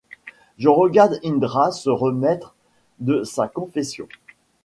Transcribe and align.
Je 0.57 0.67
regarde 0.67 1.19
Indra 1.23 1.69
se 1.71 1.91
remettre 1.91 2.55
de 2.97 3.23
sa 3.23 3.47
confession. 3.47 4.07